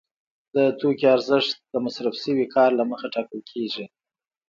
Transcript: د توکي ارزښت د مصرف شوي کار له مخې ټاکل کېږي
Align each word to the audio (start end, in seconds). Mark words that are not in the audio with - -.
د 0.55 0.57
توکي 0.79 1.05
ارزښت 1.15 1.55
د 1.71 1.73
مصرف 1.85 2.13
شوي 2.23 2.45
کار 2.55 2.69
له 2.79 2.83
مخې 2.91 3.07
ټاکل 3.15 3.39
کېږي 3.51 3.85